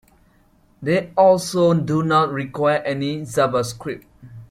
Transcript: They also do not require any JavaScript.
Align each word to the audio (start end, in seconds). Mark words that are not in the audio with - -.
They 0.81 1.13
also 1.15 1.75
do 1.75 2.01
not 2.01 2.31
require 2.31 2.77
any 2.79 3.21
JavaScript. 3.21 4.03